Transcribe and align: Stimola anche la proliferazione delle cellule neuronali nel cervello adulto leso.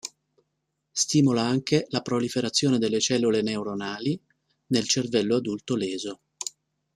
Stimola 0.89 1.43
anche 1.43 1.85
la 1.89 2.01
proliferazione 2.01 2.79
delle 2.79 2.99
cellule 2.99 3.43
neuronali 3.43 4.19
nel 4.69 4.87
cervello 4.87 5.35
adulto 5.35 5.75
leso. 5.75 6.21